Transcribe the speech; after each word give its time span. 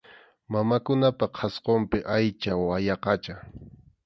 Mamakunapa 0.51 1.25
qhasqunpi 1.35 1.97
aycha 2.15 2.51
wayaqacha. 2.67 3.35